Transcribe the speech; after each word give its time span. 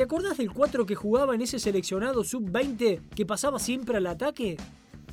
¿Te 0.00 0.04
acordás 0.04 0.38
del 0.38 0.50
4 0.50 0.86
que 0.86 0.94
jugaba 0.94 1.34
en 1.34 1.42
ese 1.42 1.58
seleccionado 1.58 2.24
sub-20 2.24 3.10
que 3.10 3.26
pasaba 3.26 3.58
siempre 3.58 3.98
al 3.98 4.06
ataque? 4.06 4.56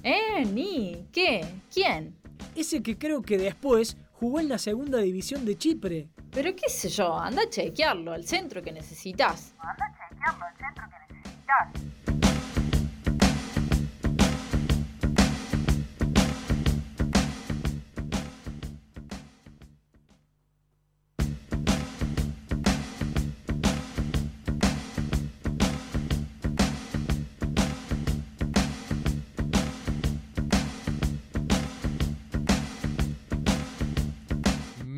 ¿Eh? 0.02 0.46
¿Ni? 0.46 1.06
¿Qué? 1.12 1.46
¿Quién? 1.74 2.16
Ese 2.56 2.82
que 2.82 2.98
creo 2.98 3.22
que 3.22 3.38
después 3.38 3.98
jugó 4.14 4.40
en 4.40 4.48
la 4.48 4.58
segunda 4.58 5.00
división 5.00 5.44
de 5.44 5.58
Chipre. 5.58 6.08
Pero 6.32 6.56
qué 6.56 6.70
sé 6.70 6.88
yo, 6.88 7.20
anda 7.20 7.42
a 7.42 7.50
chequearlo, 7.50 8.14
al 8.14 8.26
centro 8.26 8.64
que 8.64 8.72
necesitas. 8.72 9.54
Anda 9.60 9.88
a 9.88 10.10
chequearlo 10.10 10.46
al 10.46 10.56
centro 10.56 10.86
que 10.90 11.14
necesitas. 11.14 12.27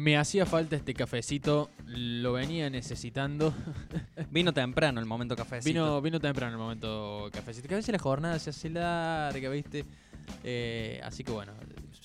Me 0.10 0.18
hacía 0.18 0.48
falta 0.48 0.76
este 0.76 0.96
cafecito, 0.96 1.70
lo 1.86 2.34
venía 2.34 2.68
necesitando. 2.68 3.54
Vino 4.32 4.52
temprano 4.52 5.00
el 5.00 5.06
momento 5.06 5.36
cafecito. 5.36 5.70
Vino, 5.70 6.02
vino 6.02 6.20
temprano 6.20 6.54
el 6.54 6.58
momento 6.58 7.30
cafecito. 7.32 7.68
Que 7.68 7.76
a 7.76 7.78
veces 7.78 7.94
la 7.94 8.00
jornada 8.00 8.40
se 8.40 8.50
hace 8.50 8.72
larga, 8.72 9.52
¿viste? 9.52 9.86
Eh, 10.44 11.00
así 11.04 11.24
que 11.24 11.32
bueno. 11.32 11.52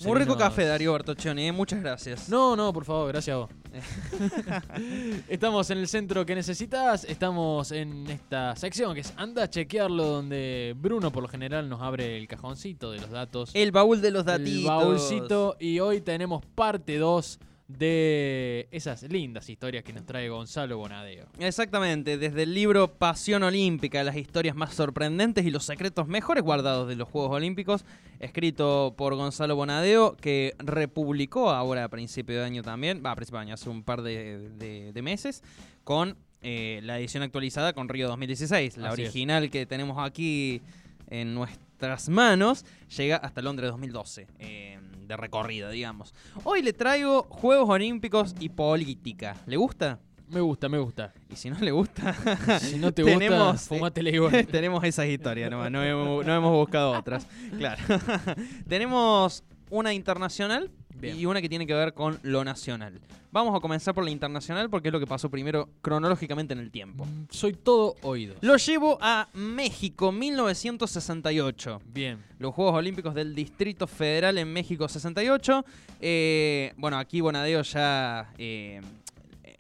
Muy 0.01 0.19
rico 0.19 0.35
vino- 0.35 0.37
café, 0.37 0.67
Darío 0.67 0.93
Bertoccioni, 0.93 1.47
¿eh? 1.47 1.53
muchas 1.53 1.81
gracias. 1.81 2.29
No, 2.29 2.55
no, 2.55 2.75
por 2.75 2.85
favor, 2.85 3.09
gracias 3.09 3.37
a 3.37 3.39
vos. 3.39 3.51
estamos 5.29 5.71
en 5.71 5.79
el 5.79 5.89
centro 5.89 6.27
que 6.27 6.35
necesitas. 6.35 7.05
Estamos 7.05 7.73
en 7.73 8.07
esta 8.11 8.55
sección 8.57 8.93
que 8.93 9.01
es 9.01 9.15
Anda 9.17 9.45
a 9.45 9.49
chequearlo, 9.49 10.05
donde 10.05 10.75
Bruno 10.77 11.11
por 11.11 11.23
lo 11.23 11.29
general 11.31 11.71
nos 11.71 11.81
abre 11.81 12.19
el 12.19 12.29
cajoncito 12.29 12.91
de 12.91 13.01
los 13.01 13.09
datos. 13.09 13.51
El 13.55 13.73
baúl 13.73 14.03
de 14.03 14.11
los 14.11 14.27
datitos. 14.27 14.61
El 14.61 14.67
baúlcito. 14.67 15.57
Y 15.59 15.81
hoy 15.81 16.03
tenemos 16.03 16.45
parte 16.55 16.99
2 16.99 17.39
de 17.69 18.69
esas 18.71 19.03
lindas 19.05 19.49
historias 19.49 19.85
que 19.85 19.93
nos 19.93 20.05
trae 20.05 20.29
Gonzalo 20.29 20.77
Bonadeo. 20.79 21.27
Exactamente, 21.39 22.19
desde 22.19 22.43
el 22.43 22.53
libro 22.55 22.93
Pasión 22.93 23.43
Olímpica, 23.43 24.05
las 24.05 24.17
historias 24.17 24.55
más 24.55 24.75
sorprendentes 24.75 25.47
y 25.47 25.51
los 25.51 25.65
secretos 25.65 26.07
mejores 26.07 26.43
guardados 26.45 26.89
de 26.89 26.97
los 26.97 27.09
Juegos 27.09 27.33
Olímpicos, 27.33 27.85
escrito 28.21 28.95
por 28.97 29.15
Gonzalo 29.15 29.57
Bonadeo, 29.57 30.17
que 30.21 30.55
republicó 30.59 31.51
ahora 31.51 31.85
a 31.85 31.89
principio 31.89 32.39
de 32.39 32.45
año 32.45 32.63
también, 32.63 33.03
va, 33.05 33.13
a 33.13 33.17
principio 33.17 33.39
de 33.39 33.43
año, 33.47 33.55
hace 33.55 33.71
un 33.71 33.83
par 33.83 34.03
de, 34.03 34.51
de- 34.59 34.93
de 34.93 35.03
meses, 35.03 35.43
con 35.85 36.17
eh, 36.43 36.81
la 36.83 36.99
edición 36.99 37.23
actualizada 37.23 37.73
con 37.73 37.89
Río 37.89 38.09
2016. 38.09 38.77
La 38.77 38.91
Así 38.91 39.03
es. 39.03 39.09
original 39.09 39.49
que 39.51 39.65
tenemos 39.65 39.97
aquí 39.99 40.61
en 41.09 41.35
nuestras 41.35 42.09
manos 42.11 42.65
llega 42.97 43.17
hasta 43.17 43.41
Londres 43.43 43.71
2012, 43.71 44.27
eh, 44.39 44.79
de 45.07 45.17
recorrida, 45.17 45.71
digamos. 45.71 46.15
Hoy 46.45 46.63
le 46.63 46.73
traigo 46.73 47.25
Juegos 47.29 47.69
Olímpicos 47.69 48.35
y 48.41 48.49
política. 48.49 49.37
¿Le 49.47 49.57
gusta? 49.57 49.99
Me 50.29 50.41
gusta, 50.41 50.69
me 50.69 50.79
gusta. 50.79 51.13
Y 51.31 51.37
si 51.37 51.51
no 51.51 51.59
le 51.61 51.71
gusta, 51.71 52.15
Si 52.61 52.79
no 52.79 52.93
te 52.93 53.05
Tenemos, 53.05 53.53
gusta, 53.53 53.69
fumátela 53.75 54.11
igual. 54.11 54.47
tenemos 54.51 54.83
esas 54.85 55.07
historias, 55.07 55.51
nomás, 55.51 55.71
no, 55.71 55.83
hemos, 55.83 56.25
no 56.25 56.35
hemos 56.35 56.53
buscado 56.53 56.93
otras. 56.93 57.27
Claro. 57.57 57.83
tenemos 58.69 59.45
una 59.71 59.93
internacional 59.93 60.71
Bien. 60.95 61.19
y 61.19 61.27
una 61.27 61.41
que 61.43 61.49
tiene 61.49 61.67
que 61.67 61.75
ver 61.75 61.93
con 61.95 62.19
lo 62.23 62.45
nacional. 62.45 63.01
Vamos 63.33 63.57
a 63.57 63.61
comenzar 63.61 63.95
por 63.95 64.05
la 64.05 64.11
internacional 64.11 64.71
porque 64.71 64.89
es 64.89 64.93
lo 64.93 65.01
que 65.01 65.07
pasó 65.09 65.29
primero 65.29 65.69
cronológicamente 65.83 66.53
en 66.55 66.61
el 66.61 66.71
tiempo. 66.71 67.05
Mm, 67.05 67.25
Soy 67.31 67.53
todo 67.55 67.97
oídos. 68.03 68.37
Lo 68.43 68.57
llevo 68.57 68.97
a 69.01 69.29
México, 69.35 70.13
1968. 70.13 71.81
Bien. 71.93 72.19
Los 72.39 72.55
Juegos 72.55 72.75
Olímpicos 72.75 73.15
del 73.15 73.35
Distrito 73.35 73.87
Federal 73.87 74.39
en 74.39 74.53
México 74.53 74.89
68. 74.89 75.65
Eh, 76.01 76.73
bueno, 76.77 76.99
aquí 76.99 77.21
Bonadeo 77.21 77.63
ya 77.63 78.33
eh, 78.39 78.81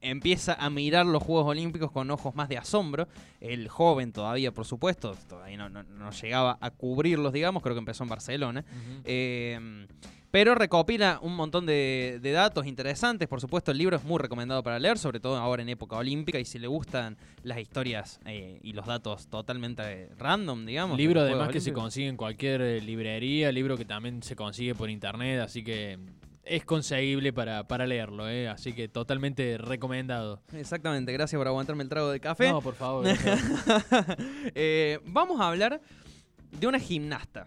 empieza 0.02 0.54
a 0.54 0.70
mirar 0.70 1.06
los 1.06 1.22
Juegos 1.22 1.46
Olímpicos 1.46 1.90
con 1.90 2.10
ojos 2.10 2.34
más 2.34 2.48
de 2.48 2.58
asombro. 2.58 3.08
El 3.40 3.68
joven 3.68 4.12
todavía, 4.12 4.52
por 4.52 4.66
supuesto, 4.66 5.16
todavía 5.28 5.56
no, 5.56 5.68
no- 5.68 5.82
no 5.82 6.10
llegaba 6.12 6.58
a 6.60 6.70
cubrirlos, 6.70 7.32
digamos, 7.32 7.62
creo 7.62 7.74
que 7.74 7.80
empezó 7.80 8.04
en 8.04 8.10
Barcelona. 8.10 8.64
Eh, 9.04 9.86
pero 10.34 10.56
recopila 10.56 11.20
un 11.22 11.36
montón 11.36 11.64
de, 11.64 12.18
de 12.20 12.32
datos 12.32 12.66
interesantes. 12.66 13.28
Por 13.28 13.40
supuesto, 13.40 13.70
el 13.70 13.78
libro 13.78 13.96
es 13.96 14.02
muy 14.02 14.18
recomendado 14.18 14.64
para 14.64 14.80
leer, 14.80 14.98
sobre 14.98 15.20
todo 15.20 15.36
ahora 15.36 15.62
en 15.62 15.68
época 15.68 15.94
olímpica. 15.94 16.40
Y 16.40 16.44
si 16.44 16.58
le 16.58 16.66
gustan 16.66 17.16
las 17.44 17.60
historias 17.60 18.18
eh, 18.26 18.58
y 18.60 18.72
los 18.72 18.84
datos 18.84 19.28
totalmente 19.28 20.08
random, 20.18 20.66
digamos. 20.66 20.98
libro 20.98 21.20
además 21.20 21.50
que 21.50 21.60
se 21.60 21.72
consigue 21.72 22.08
en 22.08 22.16
cualquier 22.16 22.62
eh, 22.62 22.80
librería, 22.80 23.52
libro 23.52 23.76
que 23.76 23.84
también 23.84 24.24
se 24.24 24.34
consigue 24.34 24.74
por 24.74 24.90
internet, 24.90 25.40
así 25.40 25.62
que 25.62 26.00
es 26.42 26.64
conseguible 26.64 27.32
para, 27.32 27.68
para 27.68 27.86
leerlo, 27.86 28.28
¿eh? 28.28 28.48
así 28.48 28.72
que 28.72 28.88
totalmente 28.88 29.56
recomendado. 29.56 30.42
Exactamente, 30.52 31.12
gracias 31.12 31.38
por 31.38 31.46
aguantarme 31.46 31.84
el 31.84 31.88
trago 31.88 32.10
de 32.10 32.18
café. 32.18 32.50
No, 32.50 32.60
por 32.60 32.74
favor. 32.74 33.06
Eh, 34.56 34.98
vamos 35.06 35.40
a 35.40 35.48
hablar 35.48 35.80
de 36.50 36.66
una 36.66 36.80
gimnasta 36.80 37.46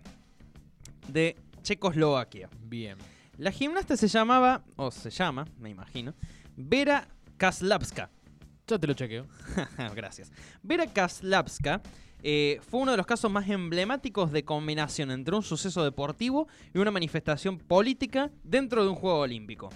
de 1.09 1.36
Checoslovaquia. 1.68 2.50
Bien. 2.62 2.98
La 3.38 3.52
gimnasta 3.52 3.98
se 3.98 4.08
llamaba, 4.08 4.64
o 4.78 4.90
se 4.90 5.10
llama, 5.10 5.46
me 5.60 5.70
imagino, 5.70 6.14
Vera 6.56 7.06
Kaslavska. 7.36 8.10
Ya 8.66 8.80
te 8.80 8.88
lo 8.88 8.94
chequeo. 8.94 9.28
Gracias. 9.94 10.32
Vera 10.64 10.88
Kaslavska 10.88 11.82
eh, 12.24 12.62
fue 12.70 12.80
uno 12.80 12.92
de 12.92 12.98
los 12.98 13.06
casos 13.06 13.30
más 13.30 13.50
emblemáticos 13.50 14.32
de 14.32 14.46
combinación 14.46 15.12
entre 15.12 15.36
un 15.36 15.44
suceso 15.44 15.84
deportivo 15.84 16.48
y 16.74 16.78
una 16.78 16.90
manifestación 16.90 17.58
política 17.58 18.32
dentro 18.46 18.86
de 18.86 18.90
un 18.90 18.96
juego 18.96 19.20
olímpico. 19.20 19.68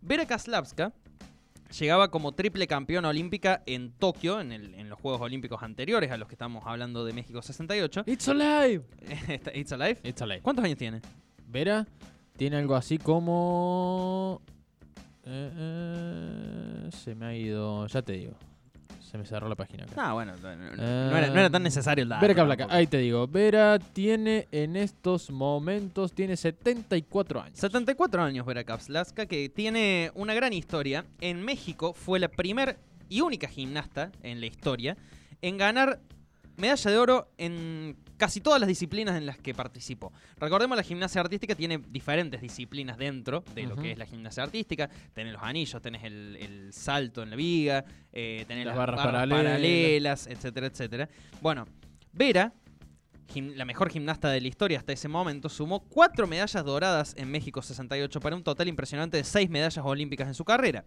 Vera 0.00 0.26
Kaslavska 0.26 0.94
llegaba 1.78 2.10
como 2.10 2.32
triple 2.32 2.66
campeona 2.66 3.08
olímpica 3.08 3.62
en 3.66 3.92
Tokio, 3.92 4.40
en, 4.40 4.52
el- 4.52 4.74
en 4.74 4.88
los 4.88 4.98
Juegos 5.00 5.20
Olímpicos 5.20 5.62
anteriores 5.62 6.10
a 6.10 6.16
los 6.16 6.28
que 6.28 6.34
estamos 6.34 6.64
hablando 6.66 7.04
de 7.04 7.12
México 7.12 7.40
68. 7.42 8.04
It's 8.06 8.28
alive. 8.28 8.82
It's 9.54 9.72
Alive. 9.72 9.98
It's 10.02 10.22
alive. 10.22 10.40
¿Cuántos 10.42 10.64
años 10.64 10.78
tiene? 10.78 11.00
Vera 11.46 11.86
tiene 12.36 12.56
algo 12.56 12.74
así 12.74 12.98
como... 12.98 14.40
eh, 15.24 15.50
eh, 15.56 16.88
se 16.92 17.14
me 17.14 17.26
ha 17.26 17.34
ido... 17.36 17.86
Ya 17.86 18.02
te 18.02 18.12
digo. 18.14 18.32
Se 19.10 19.18
me 19.18 19.24
cerró 19.26 19.48
la 19.48 19.56
página 19.56 19.84
acá. 19.84 19.94
Ah, 19.96 20.12
bueno, 20.12 20.32
no, 20.40 20.54
no- 20.56 20.76
no 20.76 21.16
era, 21.16 21.26
no 21.28 21.40
era 21.40 21.50
tan 21.50 21.62
necesario 21.64 22.02
el 22.04 22.08
dato. 22.08 22.20
Vera 22.20 22.34
Cablaca, 22.34 22.62
tampoco. 22.64 22.76
ahí 22.78 22.86
te 22.86 22.98
digo. 22.98 23.26
Vera 23.26 23.78
tiene 23.78 24.46
en 24.52 24.76
estos 24.76 25.30
momentos, 25.30 26.12
tiene 26.12 26.36
74 26.36 27.42
años. 27.42 27.58
74 27.58 28.22
años 28.22 28.46
Vera 28.46 28.62
Kapslaska, 28.64 29.26
que 29.26 29.48
tiene 29.48 30.12
una 30.14 30.34
gran 30.34 30.52
historia. 30.52 31.04
En 31.20 31.42
México 31.42 31.92
fue 31.92 32.20
la 32.20 32.28
primer 32.28 32.78
y 33.08 33.20
única 33.22 33.48
gimnasta 33.48 34.12
en 34.22 34.38
la 34.40 34.46
historia 34.46 34.96
en 35.42 35.58
ganar 35.58 35.98
medalla 36.56 36.90
de 36.90 36.98
oro 36.98 37.28
en 37.38 37.96
casi 38.20 38.40
todas 38.42 38.60
las 38.60 38.68
disciplinas 38.68 39.16
en 39.16 39.24
las 39.24 39.38
que 39.38 39.54
participó. 39.54 40.12
Recordemos, 40.36 40.76
la 40.76 40.82
gimnasia 40.82 41.22
artística 41.22 41.54
tiene 41.54 41.78
diferentes 41.88 42.42
disciplinas 42.42 42.98
dentro 42.98 43.42
de 43.54 43.62
lo 43.64 43.76
que 43.76 43.92
es 43.92 43.98
la 43.98 44.04
gimnasia 44.04 44.42
artística. 44.42 44.88
Tenés 45.14 45.32
los 45.32 45.42
anillos, 45.42 45.80
tenés 45.80 46.04
el, 46.04 46.36
el 46.38 46.72
salto 46.72 47.22
en 47.22 47.30
la 47.30 47.36
viga, 47.36 47.82
eh, 48.12 48.44
tenés 48.46 48.66
Las 48.66 48.76
las, 48.76 48.78
barras 48.78 48.96
barras, 48.98 49.12
paralelas. 49.12 49.44
paralelas, 49.44 50.26
etcétera, 50.26 50.66
etcétera. 50.66 51.08
Bueno, 51.40 51.64
Vera 52.12 52.52
la 53.34 53.64
mejor 53.64 53.90
gimnasta 53.90 54.28
de 54.30 54.40
la 54.40 54.48
historia 54.48 54.78
hasta 54.78 54.92
ese 54.92 55.08
momento, 55.08 55.48
sumó 55.48 55.80
cuatro 55.80 56.26
medallas 56.26 56.64
doradas 56.64 57.14
en 57.16 57.30
México 57.30 57.62
68 57.62 58.20
para 58.20 58.36
un 58.36 58.42
total 58.42 58.68
impresionante 58.68 59.16
de 59.16 59.24
seis 59.24 59.48
medallas 59.48 59.84
olímpicas 59.84 60.28
en 60.28 60.34
su 60.34 60.44
carrera. 60.44 60.84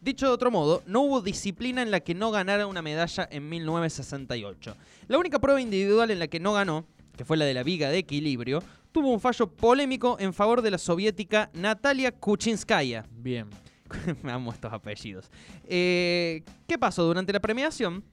Dicho 0.00 0.26
de 0.26 0.32
otro 0.32 0.50
modo, 0.50 0.82
no 0.86 1.02
hubo 1.02 1.20
disciplina 1.20 1.82
en 1.82 1.90
la 1.90 2.00
que 2.00 2.14
no 2.14 2.30
ganara 2.30 2.66
una 2.66 2.80
medalla 2.80 3.28
en 3.30 3.48
1968. 3.48 4.76
La 5.08 5.18
única 5.18 5.38
prueba 5.38 5.60
individual 5.60 6.10
en 6.10 6.18
la 6.18 6.28
que 6.28 6.40
no 6.40 6.54
ganó, 6.54 6.86
que 7.16 7.24
fue 7.24 7.36
la 7.36 7.44
de 7.44 7.54
la 7.54 7.62
viga 7.62 7.90
de 7.90 7.98
equilibrio, 7.98 8.62
tuvo 8.92 9.12
un 9.12 9.20
fallo 9.20 9.46
polémico 9.48 10.16
en 10.18 10.32
favor 10.32 10.62
de 10.62 10.70
la 10.70 10.78
soviética 10.78 11.50
Natalia 11.52 12.12
Kuchinskaya. 12.12 13.04
Bien. 13.10 13.48
Me 14.22 14.32
amo 14.32 14.52
estos 14.52 14.72
apellidos. 14.72 15.30
Eh, 15.64 16.44
¿Qué 16.66 16.78
pasó? 16.78 17.04
Durante 17.04 17.32
la 17.32 17.40
premiación 17.40 18.04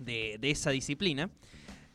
de, 0.00 0.38
de 0.40 0.50
esa 0.50 0.70
disciplina, 0.70 1.28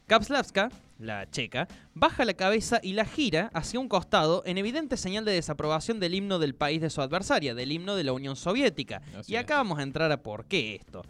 Kapslavska, 0.05 0.69
la 1.03 1.29
checa, 1.29 1.67
baja 1.93 2.25
la 2.25 2.33
cabeza 2.33 2.79
y 2.81 2.93
la 2.93 3.05
gira 3.05 3.51
hacia 3.53 3.79
un 3.79 3.87
costado 3.87 4.41
en 4.45 4.57
evidente 4.57 4.97
señal 4.97 5.25
de 5.25 5.33
desaprobación 5.33 5.99
del 5.99 6.15
himno 6.15 6.39
del 6.39 6.55
país 6.55 6.81
de 6.81 6.89
su 6.89 7.01
adversaria, 7.01 7.53
del 7.53 7.71
himno 7.71 7.95
de 7.95 8.03
la 8.03 8.13
Unión 8.13 8.35
Soviética. 8.35 9.01
Así 9.17 9.33
y 9.33 9.35
acá 9.35 9.57
vamos 9.57 9.79
a 9.79 9.83
entrar 9.83 10.11
a 10.11 10.23
por 10.23 10.45
qué 10.45 10.75
esto. 10.75 11.03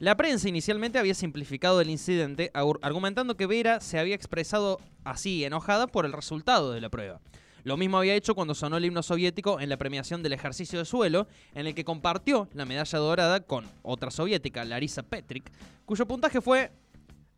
La 0.00 0.16
prensa 0.16 0.48
inicialmente 0.48 0.98
había 0.98 1.14
simplificado 1.14 1.80
el 1.80 1.90
incidente 1.90 2.52
argumentando 2.54 3.36
que 3.36 3.46
Vera 3.46 3.80
se 3.80 3.98
había 3.98 4.14
expresado 4.14 4.80
así 5.04 5.44
enojada 5.44 5.88
por 5.88 6.04
el 6.06 6.12
resultado 6.12 6.72
de 6.72 6.80
la 6.80 6.88
prueba. 6.88 7.20
Lo 7.64 7.76
mismo 7.76 7.98
había 7.98 8.14
hecho 8.14 8.36
cuando 8.36 8.54
sonó 8.54 8.76
el 8.76 8.84
himno 8.84 9.02
soviético 9.02 9.60
en 9.60 9.68
la 9.68 9.76
premiación 9.76 10.22
del 10.22 10.32
ejercicio 10.32 10.78
de 10.78 10.84
suelo, 10.84 11.26
en 11.54 11.66
el 11.66 11.74
que 11.74 11.84
compartió 11.84 12.48
la 12.54 12.64
medalla 12.64 12.98
dorada 12.98 13.40
con 13.40 13.66
otra 13.82 14.10
soviética, 14.12 14.64
Larisa 14.64 15.02
Petrik, 15.02 15.50
cuyo 15.84 16.06
puntaje 16.06 16.40
fue 16.40 16.70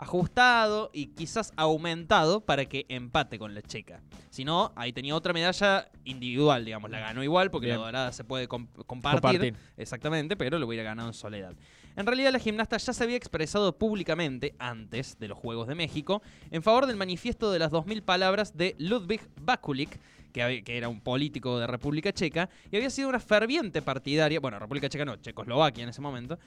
ajustado 0.00 0.90
y 0.94 1.08
quizás 1.08 1.52
aumentado 1.56 2.40
para 2.40 2.64
que 2.64 2.86
empate 2.88 3.38
con 3.38 3.54
la 3.54 3.60
checa. 3.62 4.00
Si 4.30 4.44
no, 4.44 4.72
ahí 4.74 4.92
tenía 4.92 5.14
otra 5.14 5.32
medalla 5.34 5.88
individual, 6.04 6.64
digamos, 6.64 6.90
la 6.90 7.00
ganó 7.00 7.22
igual 7.22 7.50
porque 7.50 7.66
Bien. 7.66 7.78
la 7.78 7.84
dorada 7.84 8.12
se 8.12 8.24
puede 8.24 8.48
com- 8.48 8.66
compartir, 8.86 9.20
Compartir. 9.20 9.54
exactamente, 9.76 10.36
pero 10.36 10.58
lo 10.58 10.66
hubiera 10.66 10.84
ganado 10.84 11.08
en 11.08 11.14
soledad. 11.14 11.54
En 11.96 12.06
realidad 12.06 12.32
la 12.32 12.38
gimnasta 12.38 12.76
ya 12.76 12.92
se 12.92 13.04
había 13.04 13.16
expresado 13.16 13.76
públicamente, 13.76 14.54
antes 14.58 15.18
de 15.18 15.28
los 15.28 15.38
Juegos 15.38 15.66
de 15.66 15.74
México, 15.74 16.22
en 16.50 16.62
favor 16.62 16.86
del 16.86 16.96
manifiesto 16.96 17.50
de 17.50 17.58
las 17.58 17.72
2.000 17.72 18.02
palabras 18.02 18.56
de 18.56 18.76
Ludwig 18.78 19.20
Bakulik, 19.40 19.98
que, 20.32 20.62
era 20.66 20.88
un 20.88 21.00
político 21.00 21.58
de 21.58 21.66
República 21.66 22.12
Checa, 22.12 22.48
y 22.70 22.76
había 22.76 22.90
sido 22.90 23.08
una 23.08 23.20
ferviente 23.20 23.82
partidaria, 23.82 24.40
bueno, 24.40 24.58
República 24.58 24.88
Checa 24.88 25.04
no, 25.04 25.16
Checoslovaquia 25.16 25.82
en 25.82 25.90
ese 25.90 26.00
momento, 26.00 26.38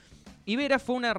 y 0.46 0.56
Vera 0.56 0.80
fue 0.80 0.96
una 0.96 1.14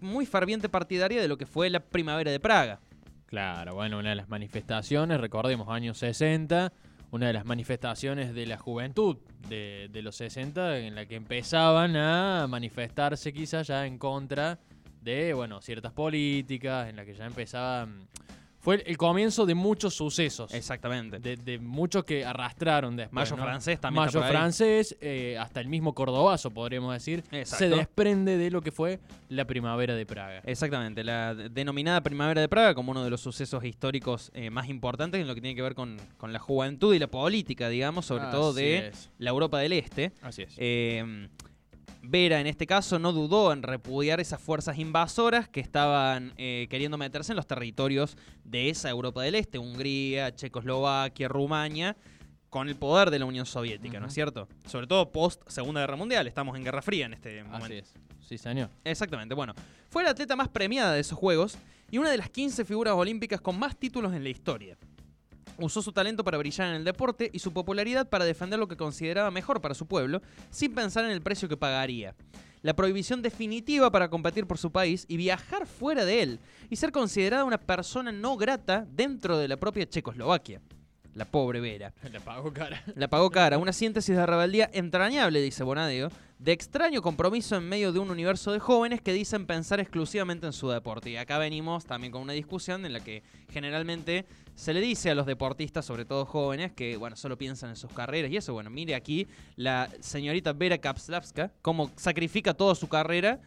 muy 0.00 0.26
ferviente 0.26 0.68
partidaria 0.68 1.20
de 1.20 1.28
lo 1.28 1.38
que 1.38 1.46
fue 1.46 1.70
la 1.70 1.80
primavera 1.80 2.30
de 2.30 2.40
Praga. 2.40 2.80
Claro, 3.26 3.74
bueno, 3.74 3.98
una 3.98 4.10
de 4.10 4.16
las 4.16 4.28
manifestaciones, 4.28 5.20
recordemos, 5.20 5.68
años 5.68 5.98
60, 5.98 6.72
una 7.10 7.26
de 7.26 7.32
las 7.32 7.44
manifestaciones 7.44 8.34
de 8.34 8.46
la 8.46 8.56
juventud 8.56 9.16
de, 9.48 9.88
de 9.92 10.02
los 10.02 10.16
60, 10.16 10.78
en 10.78 10.94
la 10.94 11.06
que 11.06 11.16
empezaban 11.16 11.96
a 11.96 12.46
manifestarse 12.48 13.32
quizás 13.32 13.66
ya 13.66 13.86
en 13.86 13.98
contra 13.98 14.58
de, 15.02 15.32
bueno, 15.34 15.60
ciertas 15.60 15.92
políticas, 15.92 16.88
en 16.88 16.96
la 16.96 17.04
que 17.04 17.14
ya 17.14 17.26
empezaban... 17.26 18.08
Fue 18.60 18.82
el 18.86 18.96
comienzo 18.98 19.46
de 19.46 19.54
muchos 19.54 19.94
sucesos. 19.94 20.52
Exactamente. 20.52 21.18
De, 21.18 21.36
de 21.36 21.58
muchos 21.58 22.04
que 22.04 22.24
arrastraron 22.26 22.94
después. 22.94 23.14
Mayo 23.30 23.36
¿no? 23.36 23.42
francés 23.42 23.80
también 23.80 24.04
Mayo 24.04 24.22
francés, 24.22 24.96
eh, 25.00 25.38
hasta 25.38 25.60
el 25.60 25.68
mismo 25.68 25.94
cordobazo, 25.94 26.50
podríamos 26.50 26.92
decir, 26.92 27.24
Exacto. 27.32 27.64
se 27.64 27.68
desprende 27.70 28.36
de 28.36 28.50
lo 28.50 28.60
que 28.60 28.70
fue 28.70 29.00
la 29.30 29.46
primavera 29.46 29.94
de 29.94 30.04
Praga. 30.04 30.42
Exactamente, 30.44 31.02
la 31.04 31.34
de- 31.34 31.48
denominada 31.48 32.02
Primavera 32.02 32.40
de 32.42 32.48
Praga 32.48 32.74
como 32.74 32.90
uno 32.92 33.02
de 33.02 33.08
los 33.10 33.22
sucesos 33.22 33.64
históricos 33.64 34.30
eh, 34.34 34.50
más 34.50 34.68
importantes 34.68 35.20
en 35.22 35.26
lo 35.26 35.34
que 35.34 35.40
tiene 35.40 35.56
que 35.56 35.62
ver 35.62 35.74
con, 35.74 35.96
con 36.18 36.32
la 36.32 36.38
juventud 36.38 36.94
y 36.94 36.98
la 36.98 37.06
política, 37.06 37.68
digamos, 37.70 38.04
sobre 38.04 38.24
todo 38.26 38.52
de 38.52 38.88
es. 38.88 39.10
la 39.18 39.30
Europa 39.30 39.58
del 39.58 39.72
Este. 39.72 40.12
Así 40.20 40.42
es. 40.42 40.54
Eh, 40.58 41.28
Vera 42.02 42.40
en 42.40 42.46
este 42.46 42.66
caso 42.66 42.98
no 42.98 43.12
dudó 43.12 43.52
en 43.52 43.62
repudiar 43.62 44.20
esas 44.20 44.40
fuerzas 44.40 44.78
invasoras 44.78 45.48
que 45.48 45.60
estaban 45.60 46.32
eh, 46.38 46.66
queriendo 46.70 46.96
meterse 46.96 47.32
en 47.32 47.36
los 47.36 47.46
territorios 47.46 48.16
de 48.44 48.70
esa 48.70 48.88
Europa 48.88 49.22
del 49.22 49.34
Este, 49.34 49.58
Hungría, 49.58 50.34
Checoslovaquia, 50.34 51.28
Rumania, 51.28 51.96
con 52.48 52.68
el 52.68 52.76
poder 52.76 53.10
de 53.10 53.18
la 53.18 53.26
Unión 53.26 53.46
Soviética, 53.46 54.00
¿no 54.00 54.06
es 54.06 54.14
cierto? 54.14 54.48
Sobre 54.66 54.86
todo 54.86 55.12
post 55.12 55.42
Segunda 55.46 55.80
Guerra 55.82 55.96
Mundial, 55.96 56.26
estamos 56.26 56.56
en 56.56 56.64
Guerra 56.64 56.82
Fría 56.82 57.06
en 57.06 57.14
este 57.14 57.44
momento. 57.44 57.66
Así 57.66 57.74
es. 57.74 57.94
Sí, 58.26 58.38
señor. 58.38 58.70
Exactamente, 58.84 59.34
bueno. 59.34 59.54
Fue 59.88 60.02
la 60.02 60.10
atleta 60.10 60.36
más 60.36 60.48
premiada 60.48 60.92
de 60.92 61.00
esos 61.00 61.18
Juegos 61.18 61.58
y 61.90 61.98
una 61.98 62.10
de 62.10 62.16
las 62.16 62.30
15 62.30 62.64
figuras 62.64 62.94
olímpicas 62.94 63.40
con 63.40 63.58
más 63.58 63.76
títulos 63.76 64.14
en 64.14 64.22
la 64.22 64.30
historia. 64.30 64.76
Usó 65.60 65.82
su 65.82 65.92
talento 65.92 66.24
para 66.24 66.38
brillar 66.38 66.68
en 66.68 66.76
el 66.76 66.84
deporte 66.84 67.30
y 67.32 67.38
su 67.38 67.52
popularidad 67.52 68.08
para 68.08 68.24
defender 68.24 68.58
lo 68.58 68.66
que 68.66 68.76
consideraba 68.76 69.30
mejor 69.30 69.60
para 69.60 69.74
su 69.74 69.86
pueblo, 69.86 70.22
sin 70.50 70.74
pensar 70.74 71.04
en 71.04 71.10
el 71.10 71.20
precio 71.20 71.48
que 71.48 71.56
pagaría. 71.56 72.14
La 72.62 72.74
prohibición 72.74 73.22
definitiva 73.22 73.90
para 73.90 74.08
competir 74.08 74.46
por 74.46 74.58
su 74.58 74.72
país 74.72 75.04
y 75.08 75.16
viajar 75.16 75.66
fuera 75.66 76.04
de 76.04 76.22
él, 76.22 76.40
y 76.70 76.76
ser 76.76 76.92
considerada 76.92 77.44
una 77.44 77.58
persona 77.58 78.10
no 78.10 78.36
grata 78.36 78.86
dentro 78.90 79.38
de 79.38 79.48
la 79.48 79.56
propia 79.58 79.88
Checoslovaquia. 79.88 80.60
La 81.14 81.24
pobre 81.24 81.60
Vera. 81.60 81.92
La 82.12 82.20
pago 82.20 82.52
cara. 82.52 82.82
La 82.94 83.08
pagó 83.08 83.30
cara, 83.30 83.58
una 83.58 83.72
síntesis 83.72 84.16
de 84.16 84.24
rebeldía 84.24 84.70
entrañable, 84.72 85.40
dice 85.40 85.64
Bonadeo, 85.64 86.10
de 86.40 86.52
extraño 86.52 87.02
compromiso 87.02 87.54
en 87.56 87.68
medio 87.68 87.92
de 87.92 87.98
un 87.98 88.10
universo 88.10 88.50
de 88.50 88.60
jóvenes 88.60 89.02
que 89.02 89.12
dicen 89.12 89.46
pensar 89.46 89.78
exclusivamente 89.78 90.46
en 90.46 90.54
su 90.54 90.70
deporte. 90.70 91.10
Y 91.10 91.16
acá 91.18 91.36
venimos 91.36 91.84
también 91.84 92.10
con 92.10 92.22
una 92.22 92.32
discusión 92.32 92.86
en 92.86 92.94
la 92.94 93.00
que 93.00 93.22
generalmente 93.50 94.24
se 94.54 94.72
le 94.72 94.80
dice 94.80 95.10
a 95.10 95.14
los 95.14 95.26
deportistas, 95.26 95.84
sobre 95.84 96.06
todo 96.06 96.24
jóvenes, 96.24 96.72
que 96.72 96.96
bueno, 96.96 97.14
solo 97.14 97.36
piensan 97.36 97.68
en 97.68 97.76
sus 97.76 97.92
carreras 97.92 98.30
y 98.30 98.38
eso. 98.38 98.54
Bueno, 98.54 98.70
mire 98.70 98.94
aquí 98.94 99.28
la 99.56 99.90
señorita 100.00 100.54
Vera 100.54 100.78
Kapslavska, 100.78 101.52
cómo 101.60 101.90
sacrifica 101.96 102.54
toda 102.54 102.74
su 102.74 102.88
carrera 102.88 103.40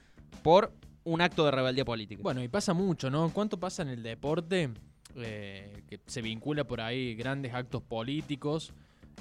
por 0.43 0.71
un 1.03 1.19
acto 1.21 1.45
de 1.45 1.51
rebeldía 1.51 1.85
política. 1.85 2.21
Bueno, 2.21 2.43
y 2.43 2.47
pasa 2.47 2.75
mucho, 2.75 3.09
¿no? 3.09 3.31
¿Cuánto 3.33 3.59
pasa 3.59 3.81
en 3.81 3.89
el 3.89 4.03
deporte 4.03 4.69
eh, 5.15 5.81
que 5.87 5.99
se 6.05 6.21
vincula 6.21 6.63
por 6.63 6.79
ahí 6.79 7.15
grandes 7.15 7.55
actos 7.55 7.81
políticos? 7.81 8.71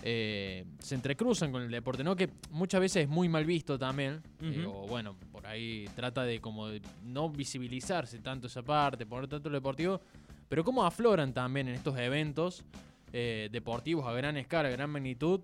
Eh, 0.02 0.64
se 0.78 0.94
entrecruzan 0.94 1.52
con 1.52 1.62
el 1.62 1.70
deporte, 1.70 2.02
¿no? 2.02 2.16
Que 2.16 2.30
muchas 2.50 2.80
veces 2.80 3.04
es 3.04 3.08
muy 3.08 3.28
mal 3.28 3.44
visto 3.44 3.78
también. 3.78 4.22
eh, 4.40 4.64
o 4.66 4.86
bueno, 4.86 5.16
por 5.30 5.46
ahí 5.46 5.84
trata 5.94 6.24
de 6.24 6.40
como 6.40 6.68
de 6.68 6.82
no 7.04 7.30
visibilizarse 7.30 8.18
tanto 8.18 8.46
esa 8.46 8.62
parte, 8.62 9.06
poner 9.06 9.28
tanto 9.28 9.48
lo 9.48 9.56
deportivo. 9.56 10.00
Pero 10.48 10.64
cómo 10.64 10.84
afloran 10.84 11.32
también 11.32 11.68
en 11.68 11.74
estos 11.74 11.98
eventos 11.98 12.64
eh, 13.12 13.48
deportivos 13.52 14.06
a 14.06 14.12
gran 14.12 14.36
escala, 14.36 14.68
a 14.68 14.72
gran 14.72 14.90
magnitud. 14.90 15.40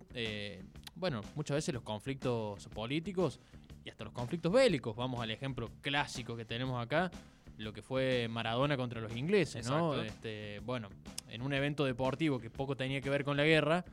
bueno, 0.96 1.20
muchas 1.34 1.56
veces 1.56 1.74
los 1.74 1.82
conflictos 1.82 2.66
políticos 2.68 3.40
y 3.84 3.90
hasta 3.90 4.04
los 4.04 4.12
conflictos 4.12 4.52
bélicos. 4.52 4.96
Vamos 4.96 5.20
al 5.20 5.30
ejemplo 5.30 5.70
clásico 5.80 6.36
que 6.36 6.44
tenemos 6.44 6.82
acá, 6.82 7.10
lo 7.58 7.72
que 7.72 7.82
fue 7.82 8.28
Maradona 8.28 8.76
contra 8.76 9.00
los 9.00 9.14
ingleses, 9.16 9.68
¿no? 9.68 10.00
Este, 10.00 10.60
bueno, 10.64 10.88
en 11.28 11.42
un 11.42 11.52
evento 11.52 11.84
deportivo 11.84 12.38
que 12.40 12.50
poco 12.50 12.76
tenía 12.76 13.00
que 13.00 13.10
ver 13.10 13.24
con 13.24 13.36
la 13.36 13.44
guerra, 13.44 13.84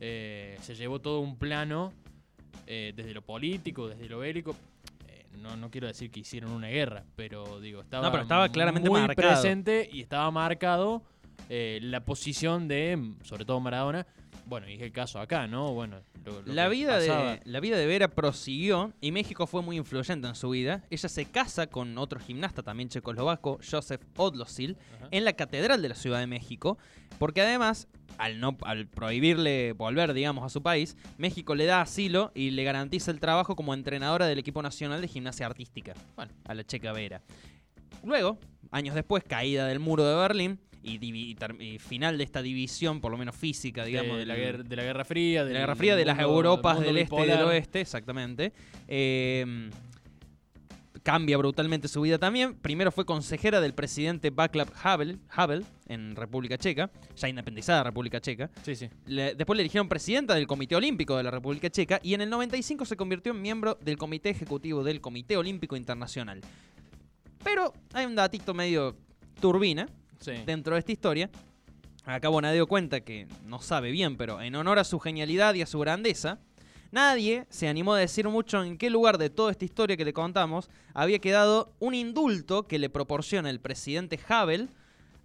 eh, 0.00 0.56
se 0.60 0.74
llevó 0.74 1.00
todo 1.00 1.20
un 1.20 1.36
plano 1.36 1.92
eh, 2.66 2.92
desde 2.94 3.14
lo 3.14 3.22
político, 3.22 3.88
desde 3.88 4.08
lo 4.08 4.18
bélico. 4.18 4.54
Eh, 5.08 5.26
no, 5.38 5.56
no 5.56 5.70
quiero 5.70 5.86
decir 5.86 6.10
que 6.10 6.20
hicieron 6.20 6.52
una 6.52 6.68
guerra, 6.68 7.04
pero 7.16 7.60
digo, 7.60 7.80
estaba, 7.80 8.04
No, 8.06 8.10
pero 8.10 8.22
estaba 8.22 8.48
claramente 8.48 8.88
muy 8.88 9.00
marcado. 9.00 9.28
presente 9.30 9.88
y 9.92 10.00
estaba 10.02 10.30
marcado 10.30 11.02
eh, 11.48 11.78
la 11.82 12.00
posición 12.04 12.66
de, 12.68 12.96
mm, 12.96 13.16
sobre 13.22 13.44
todo 13.44 13.60
Maradona. 13.60 14.06
Bueno, 14.48 14.68
y 14.70 14.74
es 14.74 14.80
el 14.82 14.92
caso 14.92 15.18
acá, 15.18 15.48
¿no? 15.48 15.72
Bueno, 15.74 16.00
lo- 16.24 16.40
lo 16.42 16.52
La 16.52 16.68
vida, 16.68 16.98
de, 17.00 17.40
la 17.44 17.58
vida 17.60 17.76
de 17.76 17.84
Vera 17.86 18.06
prosiguió 18.08 18.92
y 19.00 19.10
México 19.10 19.46
fue 19.48 19.60
muy 19.60 19.76
influyente 19.76 20.28
en 20.28 20.36
su 20.36 20.50
vida. 20.50 20.84
Ella 20.88 21.08
se 21.08 21.24
casa 21.26 21.66
con 21.66 21.98
otro 21.98 22.20
gimnasta 22.20 22.62
también 22.62 22.88
checoslovaco, 22.88 23.58
Joseph 23.68 24.02
Odlosil, 24.16 24.76
Ajá. 24.98 25.08
en 25.10 25.24
la 25.24 25.32
Catedral 25.32 25.82
de 25.82 25.88
la 25.88 25.94
Ciudad 25.96 26.20
de 26.20 26.28
México, 26.28 26.78
porque 27.18 27.40
además, 27.40 27.88
al, 28.18 28.38
no, 28.38 28.56
al 28.62 28.86
prohibirle 28.86 29.72
volver, 29.72 30.14
digamos, 30.14 30.44
a 30.44 30.48
su 30.48 30.62
país, 30.62 30.96
México 31.18 31.56
le 31.56 31.66
da 31.66 31.80
asilo 31.80 32.30
y 32.34 32.50
le 32.52 32.62
garantiza 32.62 33.10
el 33.10 33.18
trabajo 33.18 33.56
como 33.56 33.74
entrenadora 33.74 34.26
del 34.26 34.38
equipo 34.38 34.62
nacional 34.62 35.00
de 35.00 35.08
gimnasia 35.08 35.46
artística, 35.46 35.94
Bueno. 36.14 36.30
a 36.44 36.54
la 36.54 36.62
checa 36.64 36.92
Vera. 36.92 37.20
Luego, 38.04 38.38
años 38.70 38.94
después, 38.94 39.24
caída 39.24 39.66
del 39.66 39.80
muro 39.80 40.04
de 40.06 40.14
Berlín 40.14 40.60
y, 40.86 41.78
final 41.78 42.16
de 42.18 42.24
esta 42.24 42.42
división, 42.42 43.00
por 43.00 43.10
lo 43.12 43.18
menos 43.18 43.34
física, 43.36 43.84
digamos, 43.84 44.18
de, 44.18 44.26
la 44.26 44.36
guerra, 44.36 44.62
de 44.62 44.76
la 44.76 44.82
Guerra 44.84 45.04
Fría. 45.04 45.44
de 45.44 45.52
la 45.52 45.58
del 45.58 45.62
Guerra 45.66 45.76
Fría, 45.76 45.96
de 45.96 46.04
las 46.04 46.16
mundo- 46.16 46.32
Europas 46.32 46.80
del 46.80 46.96
este 46.98 47.16
y 47.22 47.26
del 47.26 47.42
oeste, 47.42 47.80
exactamente. 47.80 48.52
Eh, 48.88 49.70
cambia 51.02 51.36
brutalmente 51.38 51.86
su 51.86 52.00
vida 52.00 52.18
también. 52.18 52.54
Primero 52.56 52.90
fue 52.90 53.04
consejera 53.04 53.60
del 53.60 53.74
presidente 53.74 54.30
Václav 54.30 54.72
Havel, 54.82 55.20
Havel 55.30 55.64
en 55.86 56.16
República 56.16 56.58
Checa, 56.58 56.90
ya 57.16 57.28
independizada 57.28 57.84
República 57.84 58.20
Checa. 58.20 58.50
Sí, 58.64 58.74
sí. 58.74 58.88
Le- 59.06 59.36
después 59.36 59.56
le 59.56 59.62
eligieron 59.62 59.88
presidenta 59.88 60.34
del 60.34 60.48
Comité 60.48 60.74
Olímpico 60.74 61.16
de 61.16 61.22
la 61.22 61.30
República 61.30 61.70
Checa 61.70 62.00
y 62.02 62.14
en 62.14 62.22
el 62.22 62.30
95 62.30 62.84
se 62.84 62.96
convirtió 62.96 63.32
en 63.32 63.40
miembro 63.40 63.78
del 63.80 63.96
Comité 63.98 64.30
Ejecutivo 64.30 64.82
del 64.82 65.00
Comité 65.00 65.36
Olímpico 65.36 65.76
Internacional. 65.76 66.40
Pero 67.44 67.72
hay 67.92 68.04
un 68.06 68.16
datito 68.16 68.52
medio 68.52 68.96
turbina 69.40 69.86
sí. 70.20 70.32
dentro 70.44 70.74
de 70.74 70.80
esta 70.80 70.92
historia. 70.92 71.30
Acá 72.04 72.28
Bonadeo 72.28 72.66
cuenta 72.68 73.00
que 73.00 73.26
no 73.44 73.60
sabe 73.60 73.90
bien, 73.90 74.16
pero 74.16 74.40
en 74.40 74.54
honor 74.54 74.78
a 74.78 74.84
su 74.84 75.00
genialidad 75.00 75.54
y 75.54 75.62
a 75.62 75.66
su 75.66 75.78
grandeza, 75.80 76.38
nadie 76.92 77.46
se 77.50 77.66
animó 77.66 77.94
a 77.94 77.98
decir 77.98 78.28
mucho 78.28 78.62
en 78.62 78.78
qué 78.78 78.90
lugar 78.90 79.18
de 79.18 79.28
toda 79.28 79.50
esta 79.50 79.64
historia 79.64 79.96
que 79.96 80.04
le 80.04 80.12
contamos 80.12 80.70
había 80.94 81.18
quedado 81.18 81.72
un 81.80 81.94
indulto 81.94 82.68
que 82.68 82.78
le 82.78 82.90
proporciona 82.90 83.50
el 83.50 83.60
presidente 83.60 84.20
Havel 84.28 84.70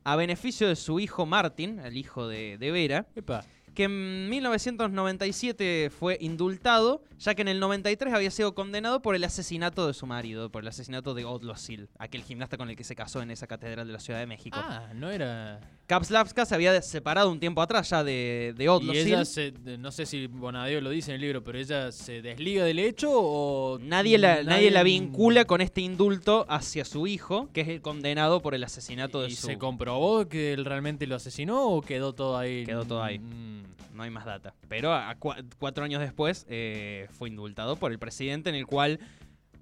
a 0.04 0.16
beneficio 0.16 0.68
de 0.68 0.76
su 0.76 1.00
hijo 1.00 1.28
Martin, 1.28 1.80
el 1.80 1.98
hijo 1.98 2.28
de, 2.28 2.58
de 2.58 2.72
Vera, 2.72 3.06
Epa. 3.16 3.46
Que 3.74 3.84
en 3.86 4.30
1997 4.30 5.90
fue 5.98 6.18
indultado, 6.20 7.04
ya 7.18 7.36
que 7.36 7.42
en 7.42 7.48
el 7.48 7.60
93 7.60 8.14
había 8.14 8.32
sido 8.32 8.54
condenado 8.54 9.02
por 9.02 9.16
el 9.16 9.24
asesinato 9.24 9.88
de 9.88 9.94
su 9.94 10.06
marido, 10.06 10.52
por 10.52 10.64
el 10.64 10.68
asesinato 10.68 11.14
de 11.14 11.26
Odlosil, 11.26 11.90
aquel 11.98 12.24
gimnasta 12.24 12.58
con 12.58 12.70
el 12.70 12.76
que 12.76 12.84
se 12.84 12.96
casó 12.96 13.22
en 13.22 13.32
esa 13.32 13.48
catedral 13.48 13.88
de 13.88 13.94
la 13.94 14.00
Ciudad 14.00 14.20
de 14.20 14.26
México. 14.28 14.58
Ah, 14.60 14.90
no 14.94 15.10
era. 15.10 15.60
Kapslavska 15.88 16.46
se 16.46 16.56
había 16.56 16.82
separado 16.82 17.30
un 17.32 17.40
tiempo 17.40 17.62
atrás 17.62 17.90
ya 17.90 18.04
de, 18.04 18.54
de 18.58 18.64
Y 18.64 18.68
Odlosil. 18.68 19.08
ella 19.08 19.26
se, 19.26 19.52
no 19.78 19.92
sé 19.92 20.06
si 20.06 20.28
Bonadeo 20.28 20.80
lo 20.82 20.90
dice 20.90 21.12
en 21.12 21.16
el 21.16 21.22
libro, 21.22 21.44
pero 21.44 21.58
ella 21.58 21.92
se 21.92 22.22
desliga 22.22 22.64
del 22.64 22.80
hecho 22.80 23.10
o 23.14 23.78
Nadie 23.80 24.18
la, 24.18 24.44
nadie 24.44 24.72
la 24.72 24.84
vincula 24.84 25.46
con 25.46 25.62
este 25.62 25.82
indulto 25.82 26.46
hacia 26.50 26.86
su 26.86 27.08
hijo, 27.08 27.50
que 27.54 27.62
es 27.62 27.68
el 27.68 27.82
condenado 27.82 28.42
por 28.42 28.56
el 28.56 28.64
asinato 28.64 29.22
de 29.22 29.30
¿Y 29.30 29.36
su... 29.36 29.48
se 29.48 29.58
comprobó 29.58 30.28
que 30.28 30.54
él 30.54 30.66
realmente 30.66 31.08
lo 31.08 31.16
asesinó 31.16 31.68
o 31.68 31.82
quedó 31.82 32.14
todo 32.14 32.38
ahí? 32.38 32.66
Quedó 32.66 32.86
todo 32.86 33.04
ahí. 33.04 33.20
Mm. 33.20 33.61
No 33.94 34.04
hay 34.04 34.10
más 34.10 34.26
data. 34.26 34.54
Pero 34.70 34.94
a 34.94 35.16
cua- 35.20 35.44
cuatro 35.60 35.84
años 35.84 36.00
después 36.02 36.46
eh, 36.50 37.08
fue 37.12 37.30
indultado 37.30 37.76
por 37.76 37.92
el 37.92 38.00
presidente 38.00 38.50
en 38.50 38.56
el 38.56 38.66
cual 38.66 39.00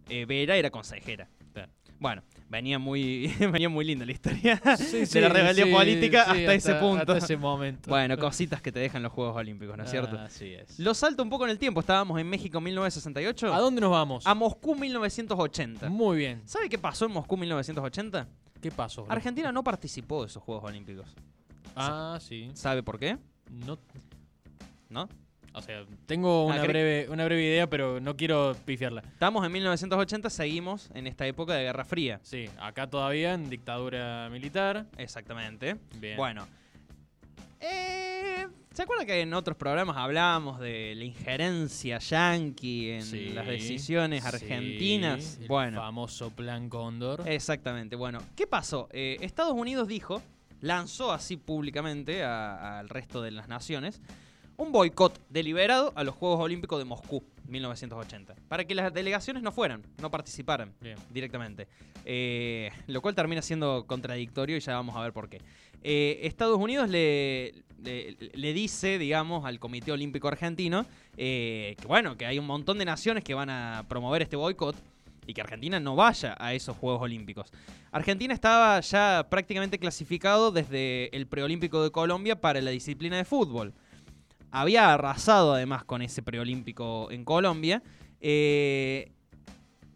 eh, 0.09 0.25
Vera 0.25 0.55
era 0.55 0.69
consejera. 0.69 1.27
Bueno, 2.01 2.23
venía 2.47 2.79
muy, 2.79 3.27
venía 3.51 3.67
muy 3.67 3.83
linda 3.83 4.05
la 4.05 4.13
historia 4.13 4.61
Sí, 4.77 5.03
de 5.13 5.19
la 5.19 5.27
rebeldía 5.27 5.65
sí, 5.65 5.71
política 5.73 6.21
hasta, 6.21 6.53
ese 6.53 6.75
punto. 6.75 7.11
Hasta 7.11 7.17
ese 7.17 7.35
momento. 7.35 7.89
Bueno, 7.89 8.17
cositas 8.19 8.61
que 8.61 8.71
te 8.71 8.79
dejan 8.79 9.03
los 9.03 9.11
Juegos 9.11 9.35
Olímpicos, 9.35 9.75
¿no 9.75 9.83
es 9.83 9.91
cierto? 9.91 10.17
Así 10.17 10.53
es. 10.53 10.79
Lo 10.79 10.93
salto 10.93 11.21
un 11.23 11.29
poco 11.29 11.43
en 11.43 11.51
el 11.51 11.59
tiempo. 11.59 11.81
Estábamos 11.81 12.17
en 12.21 12.29
México 12.29 12.61
1968. 12.61 13.53
¿A 13.53 13.59
dónde 13.59 13.81
nos 13.81 13.91
vamos? 13.91 14.25
A 14.25 14.33
Moscú 14.33 14.75
1980. 14.75 15.89
Muy 15.89 16.17
bien. 16.19 16.41
¿Sabe 16.45 16.69
qué 16.69 16.77
pasó 16.77 17.05
en 17.05 17.11
Moscú 17.11 17.35
1980? 17.35 18.27
¿Qué 18.61 18.71
pasó? 18.71 19.03
bro? 19.03 19.11
Argentina 19.11 19.51
no 19.51 19.61
participó 19.61 20.21
de 20.21 20.27
esos 20.27 20.41
Juegos 20.41 20.63
Olímpicos. 20.63 21.13
Ah, 21.75 22.17
sí. 22.21 22.49
¿Sabe 22.53 22.81
por 22.81 22.97
qué? 22.97 23.17
No, 23.49 23.77
¿No? 24.89 25.09
o 25.53 25.61
sea, 25.61 25.83
tengo 26.05 26.45
una 26.45 26.55
Ah, 26.61 26.63
cre- 26.63 26.67
breve, 26.67 27.07
una 27.09 27.25
breve 27.25 27.43
idea, 27.43 27.67
pero 27.69 27.99
no 27.99 28.15
quiero 28.15 28.55
pifiarla. 28.65 29.01
Estamos 29.01 29.45
en 29.45 29.51
1980, 29.51 30.29
seguimos 30.29 30.89
en 30.93 31.07
esta 31.07 31.25
época 31.27 31.53
de 31.55 31.63
Guerra 31.63 31.85
Fría. 31.85 32.19
Sí, 32.23 32.45
acá 32.59 32.87
todavía 32.87 33.33
en 33.33 33.49
dictadura 33.49 34.29
militar. 34.31 34.85
Exactamente. 34.97 35.75
Bien. 35.99 36.17
Bueno. 36.17 36.47
Eh, 37.59 38.47
¿Se 38.73 38.83
acuerda 38.83 39.05
que 39.05 39.19
en 39.21 39.33
otros 39.33 39.57
programas 39.57 39.97
hablábamos 39.97 40.59
de 40.59 40.93
la 40.95 41.03
injerencia 41.03 41.97
yanqui 41.99 42.91
en 42.91 43.01
Sí, 43.03 43.29
las 43.29 43.45
decisiones 43.47 44.23
sí, 44.23 44.27
argentinas? 44.27 45.37
el 45.41 45.47
bueno, 45.47 45.81
famoso 45.81 46.29
Plan 46.29 46.69
Cóndor. 46.69 47.23
exactamente. 47.27 47.95
Bueno, 47.97 48.19
¿qué 48.35 48.47
pasó? 48.47 48.87
Eh, 48.93 49.17
Estados 49.21 49.53
Unidos 49.53 49.87
dijo, 49.89 50.21
lanzó 50.61 51.11
así 51.11 51.37
públicamente 51.37 52.23
al 52.23 52.89
resto 52.89 53.21
de 53.21 53.31
las 53.31 53.47
naciones, 53.47 54.01
un 54.57 54.71
boicot 54.71 55.19
deliberado 55.29 55.93
a 55.95 56.03
los 56.03 56.15
Juegos 56.15 56.39
Olímpicos 56.41 56.79
de 56.79 56.85
Moscú 56.85 57.23
1980, 57.47 58.35
para 58.47 58.65
que 58.65 58.75
las 58.75 58.93
delegaciones 58.93 59.41
no 59.41 59.51
fueran, 59.51 59.83
no 60.01 60.11
participaran 60.11 60.73
Bien. 60.81 60.97
directamente. 61.11 61.67
Eh, 62.05 62.69
lo 62.87 63.01
cual 63.01 63.15
termina 63.15 63.41
siendo 63.41 63.85
contradictorio 63.87 64.57
y 64.57 64.59
ya 64.59 64.73
vamos 64.73 64.95
a 64.95 65.01
ver 65.01 65.13
por 65.13 65.29
qué. 65.29 65.41
Eh, 65.81 66.19
Estados 66.23 66.59
Unidos 66.59 66.89
le, 66.89 67.53
le, 67.81 68.17
le 68.33 68.53
dice, 68.53 68.97
digamos, 68.97 69.45
al 69.45 69.59
Comité 69.59 69.91
Olímpico 69.93 70.27
Argentino 70.27 70.85
eh, 71.21 71.75
que 71.77 71.85
bueno, 71.85 72.15
que 72.15 72.25
hay 72.25 72.39
un 72.39 72.45
montón 72.47 72.77
de 72.77 72.85
naciones 72.85 73.25
que 73.25 73.33
van 73.33 73.49
a 73.49 73.85
promover 73.89 74.21
este 74.21 74.37
boicot 74.37 74.73
y 75.25 75.33
que 75.33 75.41
Argentina 75.41 75.79
no 75.79 75.95
vaya 75.95 76.35
a 76.39 76.53
esos 76.53 76.77
Juegos 76.77 77.01
Olímpicos. 77.01 77.51
Argentina 77.91 78.33
estaba 78.33 78.79
ya 78.79 79.27
prácticamente 79.29 79.79
clasificado 79.79 80.51
desde 80.51 81.15
el 81.15 81.27
preolímpico 81.27 81.83
de 81.83 81.91
Colombia 81.91 82.39
para 82.39 82.61
la 82.61 82.71
disciplina 82.71 83.17
de 83.17 83.25
fútbol. 83.25 83.73
Había 84.51 84.93
arrasado 84.93 85.53
además 85.53 85.83
con 85.83 86.01
ese 86.01 86.21
preolímpico 86.21 87.11
en 87.11 87.23
Colombia. 87.23 87.83
eh, 88.19 89.11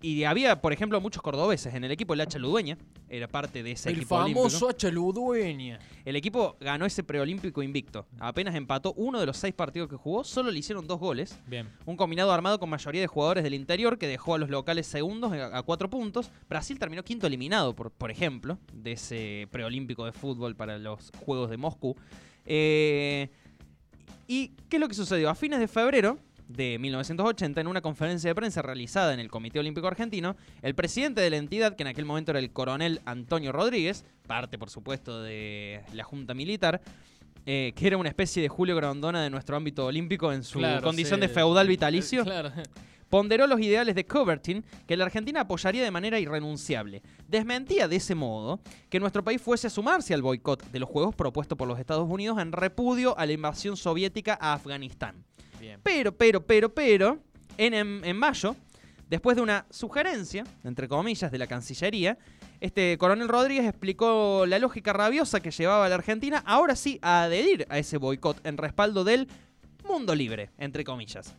y 0.03 0.25
había, 0.25 0.61
por 0.61 0.73
ejemplo, 0.73 0.99
muchos 0.99 1.23
cordobeses 1.23 1.73
en 1.73 1.85
el 1.85 1.91
equipo. 1.91 2.13
El 2.13 2.19
Hacha 2.19 2.37
Ludueña 2.37 2.77
era 3.15 3.27
parte 3.27 3.61
de 3.61 3.73
ese 3.73 3.89
El 3.89 3.97
equipo 3.97 4.17
famoso 4.17 4.65
olímpico. 4.65 4.69
H. 4.69 4.91
Ludueña. 4.91 5.79
El 6.03 6.15
equipo 6.15 6.57
ganó 6.59 6.85
ese 6.85 7.03
preolímpico 7.03 7.61
invicto. 7.61 8.07
Apenas 8.19 8.55
empató 8.55 8.93
uno 8.93 9.19
de 9.19 9.27
los 9.27 9.37
seis 9.37 9.53
partidos 9.53 9.87
que 9.87 9.95
jugó. 9.95 10.23
Solo 10.23 10.49
le 10.49 10.57
hicieron 10.57 10.87
dos 10.87 10.99
goles. 10.99 11.39
Bien. 11.45 11.69
Un 11.85 11.95
combinado 11.95 12.31
armado 12.31 12.59
con 12.59 12.69
mayoría 12.69 13.01
de 13.01 13.07
jugadores 13.07 13.43
del 13.43 13.53
interior 13.53 13.99
que 13.99 14.07
dejó 14.07 14.33
a 14.33 14.39
los 14.39 14.49
locales 14.49 14.87
segundos 14.87 15.31
a, 15.31 15.55
a 15.55 15.61
cuatro 15.61 15.91
puntos. 15.91 16.31
Brasil 16.49 16.79
terminó 16.79 17.03
quinto 17.03 17.27
eliminado, 17.27 17.75
por, 17.75 17.91
por 17.91 18.09
ejemplo, 18.09 18.57
de 18.73 18.93
ese 18.93 19.47
preolímpico 19.51 20.05
de 20.05 20.11
fútbol 20.11 20.55
para 20.55 20.79
los 20.79 21.11
Juegos 21.23 21.51
de 21.51 21.57
Moscú. 21.57 21.95
Eh, 22.45 23.29
¿Y 24.27 24.49
qué 24.69 24.77
es 24.77 24.79
lo 24.79 24.87
que 24.87 24.95
sucedió? 24.95 25.29
A 25.29 25.35
fines 25.35 25.59
de 25.59 25.67
febrero 25.67 26.17
de 26.55 26.77
1980, 26.79 27.61
en 27.61 27.67
una 27.67 27.81
conferencia 27.81 28.29
de 28.29 28.35
prensa 28.35 28.61
realizada 28.61 29.13
en 29.13 29.19
el 29.19 29.29
Comité 29.29 29.59
Olímpico 29.59 29.87
Argentino, 29.87 30.35
el 30.61 30.75
presidente 30.75 31.21
de 31.21 31.29
la 31.29 31.37
entidad, 31.37 31.75
que 31.75 31.83
en 31.83 31.87
aquel 31.87 32.05
momento 32.05 32.31
era 32.31 32.39
el 32.39 32.51
coronel 32.51 33.01
Antonio 33.05 33.51
Rodríguez, 33.51 34.05
parte 34.27 34.57
por 34.57 34.69
supuesto 34.69 35.21
de 35.21 35.81
la 35.93 36.03
Junta 36.03 36.33
Militar, 36.33 36.81
eh, 37.45 37.73
que 37.75 37.87
era 37.87 37.97
una 37.97 38.09
especie 38.09 38.41
de 38.41 38.49
Julio 38.49 38.75
Grondona 38.75 39.21
de 39.21 39.29
nuestro 39.29 39.55
ámbito 39.57 39.85
olímpico 39.87 40.31
en 40.31 40.43
su 40.43 40.59
Claro, 40.59 40.81
condición 40.81 41.19
sí. 41.19 41.27
de 41.27 41.29
feudal 41.33 41.67
vitalicio, 41.67 42.23
Claro. 42.23 42.51
ponderó 43.09 43.45
los 43.47 43.59
ideales 43.59 43.95
de 43.95 44.05
Coubertin 44.05 44.63
que 44.87 44.95
la 44.95 45.05
Argentina 45.05 45.41
apoyaría 45.41 45.83
de 45.83 45.91
manera 45.91 46.19
irrenunciable. 46.19 47.01
Desmentía 47.27 47.87
de 47.87 47.97
ese 47.97 48.15
modo 48.15 48.59
que 48.89 48.99
nuestro 48.99 49.23
país 49.23 49.41
fuese 49.41 49.67
a 49.67 49.69
sumarse 49.69 50.13
al 50.13 50.21
boicot 50.21 50.63
de 50.71 50.79
los 50.79 50.89
Juegos 50.89 51.15
propuesto 51.15 51.57
por 51.57 51.67
los 51.67 51.79
Estados 51.79 52.09
Unidos 52.09 52.39
en 52.39 52.51
repudio 52.53 53.17
a 53.17 53.25
la 53.25 53.33
invasión 53.33 53.75
soviética 53.75 54.37
a 54.39 54.53
Afganistán. 54.53 55.25
Bien. 55.63 55.79
Pero, 55.81 56.11
pero, 56.11 56.45
pero, 56.45 56.73
pero, 56.73 57.19
en, 57.57 57.73
en- 57.73 58.17
mayo, 58.17 58.55
después 59.09 59.37
de 59.37 59.41
una 59.41 59.65
sugerencia, 59.69 60.43
entre 60.65 60.89
comillas, 60.89 61.31
de 61.31 61.37
la 61.37 61.47
Cancillería, 61.47 62.17
este 62.59 62.97
coronel 62.97 63.29
Rodríguez 63.29 63.65
explicó 63.65 64.45
la 64.45 64.59
lógica 64.59 64.91
rabiosa 64.91 65.39
que 65.39 65.51
llevaba 65.51 65.85
a 65.85 65.89
la 65.89 65.95
Argentina, 65.95 66.43
ahora 66.45 66.75
sí, 66.75 66.99
a 67.01 67.23
adherir 67.23 67.65
a 67.69 67.77
ese 67.77 67.97
boicot 67.97 68.45
en 68.45 68.57
respaldo 68.57 69.05
del 69.05 69.27
mundo 69.87 70.13
libre, 70.15 70.49
entre 70.57 70.83
comillas. 70.83 71.33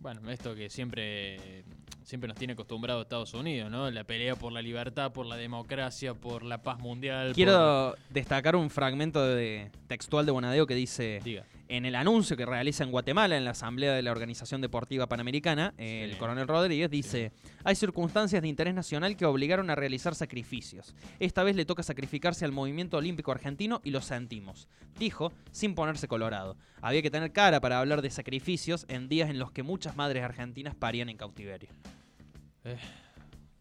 Bueno, 0.00 0.28
esto 0.30 0.54
que 0.56 0.70
siempre, 0.70 1.64
siempre 2.02 2.26
nos 2.28 2.36
tiene 2.36 2.54
acostumbrado 2.54 3.02
Estados 3.02 3.32
Unidos, 3.34 3.70
¿no? 3.70 3.90
La 3.92 4.02
pelea 4.04 4.34
por 4.36 4.52
la 4.52 4.62
libertad, 4.62 5.12
por 5.12 5.26
la 5.26 5.36
democracia, 5.36 6.14
por 6.14 6.42
la 6.42 6.62
paz 6.62 6.78
mundial. 6.80 7.32
Quiero 7.32 7.94
destacar 8.10 8.54
un 8.56 8.70
fragmento 8.70 9.24
de 9.24 9.70
textual 9.86 10.26
de 10.26 10.32
Bonadeo 10.32 10.66
que 10.66 10.74
dice, 10.74 11.20
Diga. 11.24 11.44
En 11.68 11.84
el 11.84 11.94
anuncio 11.94 12.36
que 12.36 12.46
realiza 12.46 12.82
en 12.82 12.90
Guatemala 12.90 13.36
en 13.36 13.44
la 13.44 13.50
Asamblea 13.50 13.92
de 13.92 14.02
la 14.02 14.10
Organización 14.10 14.60
Deportiva 14.60 15.06
Panamericana, 15.06 15.74
el 15.76 16.16
coronel 16.16 16.48
Rodríguez 16.48 16.90
dice, 16.90 17.32
hay 17.62 17.76
circunstancias 17.76 18.40
de 18.42 18.48
interés 18.48 18.74
nacional 18.74 19.16
que 19.16 19.26
obligaron 19.26 19.68
a 19.70 19.74
realizar 19.74 20.14
sacrificios. 20.14 20.94
Esta 21.20 21.42
vez 21.42 21.56
le 21.56 21.66
toca 21.66 21.82
sacrificarse 21.82 22.44
al 22.44 22.52
movimiento 22.52 22.96
olímpico 22.96 23.32
argentino 23.32 23.80
y 23.84 23.90
lo 23.90 24.00
sentimos, 24.00 24.68
dijo, 24.98 25.32
sin 25.50 25.74
ponerse 25.74 26.08
colorado. 26.08 26.56
Había 26.80 27.02
que 27.02 27.10
tener 27.10 27.32
cara 27.32 27.60
para 27.60 27.78
hablar 27.78 28.02
de 28.02 28.10
sacrificios 28.10 28.86
en 28.88 29.08
días 29.08 29.28
en 29.28 29.38
los 29.38 29.52
que 29.52 29.62
muchas 29.62 29.96
madres 29.96 30.24
argentinas 30.24 30.74
parían 30.74 31.08
en 31.10 31.18
cautiverio. 31.18 31.68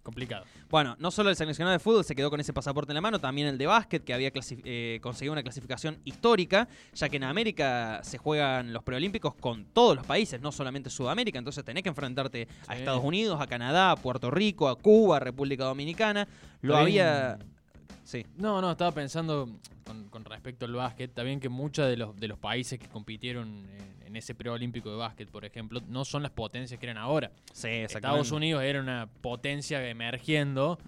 Complicado. 0.07 0.45
Bueno, 0.69 0.95
no 0.99 1.11
solo 1.11 1.29
el 1.29 1.35
seleccionado 1.35 1.73
de 1.73 1.79
fútbol 1.79 2.01
se 2.05 2.15
quedó 2.15 2.29
con 2.29 2.39
ese 2.39 2.53
pasaporte 2.53 2.93
en 2.93 2.95
la 2.95 3.01
mano, 3.01 3.19
también 3.19 3.49
el 3.49 3.57
de 3.57 3.67
básquet, 3.67 4.05
que 4.05 4.13
había 4.13 4.31
eh, 4.63 4.99
conseguido 5.01 5.33
una 5.33 5.43
clasificación 5.43 5.99
histórica, 6.05 6.69
ya 6.93 7.09
que 7.09 7.17
en 7.17 7.25
América 7.25 7.99
se 8.03 8.17
juegan 8.17 8.71
los 8.71 8.83
preolímpicos 8.83 9.35
con 9.35 9.65
todos 9.65 9.97
los 9.97 10.05
países, 10.05 10.39
no 10.39 10.53
solamente 10.53 10.89
Sudamérica, 10.89 11.39
entonces 11.39 11.65
tenés 11.65 11.83
que 11.83 11.89
enfrentarte 11.89 12.47
a. 12.67 12.77
Estados 12.77 13.03
Unidos, 13.03 13.41
a 13.41 13.47
Canadá, 13.47 13.91
a 13.91 13.97
Puerto 13.97 14.31
Rico, 14.31 14.69
a 14.69 14.77
Cuba, 14.77 15.17
a 15.17 15.19
República 15.19 15.65
Dominicana. 15.65 16.25
Lo 16.61 16.77
había... 16.77 17.37
Sí. 18.07 18.25
No, 18.37 18.61
no, 18.61 18.71
estaba 18.71 18.93
pensando 18.93 19.49
con, 19.85 20.07
con 20.07 20.23
respecto 20.23 20.65
al 20.65 20.71
básquet, 20.71 21.13
también 21.13 21.41
que 21.41 21.49
muchos 21.49 21.87
de 21.89 21.97
los, 21.97 22.15
de 22.15 22.29
los 22.29 22.39
países 22.39 22.79
que 22.79 22.87
compitieron 22.87 23.67
en, 23.69 24.05
en 24.07 24.15
ese 24.15 24.33
preolímpico 24.33 24.89
de 24.89 24.95
básquet, 24.95 25.29
por 25.29 25.43
ejemplo, 25.43 25.81
no 25.89 26.05
son 26.05 26.23
las 26.23 26.31
potencias 26.31 26.79
que 26.79 26.85
eran 26.85 26.97
ahora. 26.97 27.31
Sí, 27.51 27.67
Estados 27.67 28.31
Unidos 28.31 28.63
era 28.63 28.79
una 28.79 29.09
potencia 29.19 29.85
emergiendo, 29.89 30.79